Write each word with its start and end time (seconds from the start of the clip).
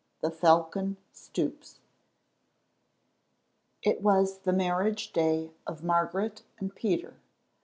THE 0.21 0.31
FALCON 0.31 0.97
STOOPS. 1.11 1.79
It 3.83 4.01
was 4.01 4.39
the 4.39 4.51
marriage 4.51 5.13
day 5.13 5.51
of 5.67 5.83
Margaret 5.83 6.41
and 6.57 6.73
Peter. 6.73 7.17